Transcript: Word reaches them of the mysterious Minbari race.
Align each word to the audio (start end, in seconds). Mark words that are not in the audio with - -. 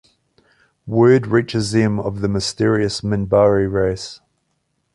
Word 0.87 1.27
reaches 1.27 1.73
them 1.73 1.99
of 1.99 2.21
the 2.21 2.27
mysterious 2.27 3.01
Minbari 3.01 3.71
race. 3.71 4.19